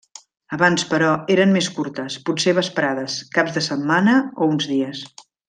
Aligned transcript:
Abans 0.55 0.85
però, 0.93 1.09
eren 1.33 1.53
més 1.57 1.67
curtes, 1.75 2.15
potser 2.31 2.55
vesprades, 2.61 3.19
caps 3.37 3.55
de 3.59 3.65
setmana 3.69 4.17
o 4.23 4.49
uns 4.57 4.71
dies. 4.75 5.05